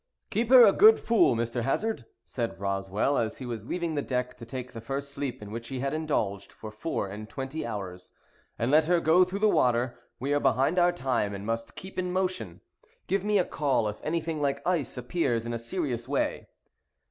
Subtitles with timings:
[0.31, 1.61] "Keep her a good full, Mr.
[1.61, 5.51] Hazard," said Roswell, as he was leaving the deck to take the first sleep in
[5.51, 8.11] which he had indulged for four and twenty hours,
[8.57, 9.99] "and let her go through the water.
[10.19, 12.61] We are behind our time, and must keep in motion.
[13.05, 16.47] Give me a call if anything like ice appears in a serious way."